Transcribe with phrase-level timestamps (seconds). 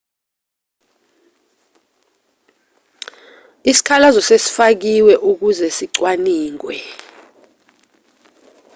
[3.71, 6.75] isikhalazo sesifakiwe ukuze sicwaningwe